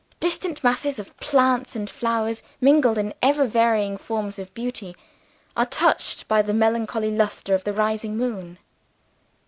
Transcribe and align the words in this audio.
Distant 0.19 0.63
masses 0.63 0.97
of 0.97 1.15
plants 1.17 1.75
and 1.75 1.87
flowers, 1.87 2.41
mingled 2.59 2.97
in 2.97 3.13
ever 3.21 3.45
varying 3.45 3.97
forms 3.97 4.39
of 4.39 4.51
beauty, 4.55 4.95
are 5.55 5.67
touched 5.67 6.27
by 6.27 6.41
the 6.41 6.55
melancholy 6.55 7.11
luster 7.15 7.53
of 7.53 7.65
the 7.65 7.73
rising 7.73 8.17
moon. 8.17 8.57